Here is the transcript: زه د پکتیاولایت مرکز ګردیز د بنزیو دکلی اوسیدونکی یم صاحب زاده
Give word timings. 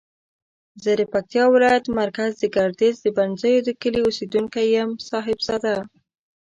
زه 0.83 0.91
د 0.99 1.01
پکتیاولایت 1.13 1.85
مرکز 1.99 2.33
ګردیز 2.55 2.95
د 3.01 3.07
بنزیو 3.17 3.65
دکلی 3.69 4.01
اوسیدونکی 4.05 4.65
یم 4.75 4.91
صاحب 5.09 5.39
زاده 5.47 5.75